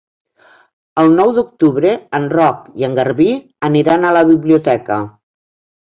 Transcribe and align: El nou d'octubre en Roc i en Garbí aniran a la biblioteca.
El 1.03 1.13
nou 1.19 1.33
d'octubre 1.35 1.93
en 2.21 2.27
Roc 2.35 2.65
i 2.83 2.89
en 2.91 2.99
Garbí 3.03 3.31
aniran 3.71 4.09
a 4.13 4.19
la 4.21 4.27
biblioteca. 4.35 5.03